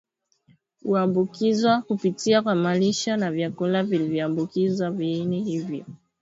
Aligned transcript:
Huambukizwa 0.83 1.81
kupitia 1.81 2.41
kwa 2.41 2.55
malisho 2.55 3.17
na 3.17 3.31
vyakula 3.31 3.83
vilivyoambukizwa 3.83 4.91
viini 4.91 5.43
hivyo 5.43 5.85